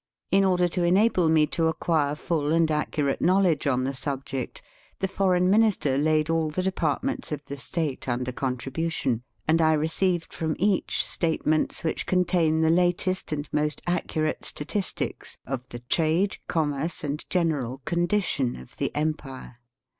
[0.31, 4.59] In order to enable me to acquire full and accu rate knowledge on the subject,
[4.97, 10.33] the Foreign Minister laid all the departments of the State under contribution, and I received
[10.33, 17.03] from each statements which contain the latest and most accurate statistics of the trade, commerce,
[17.03, 19.57] and general condition of the empire.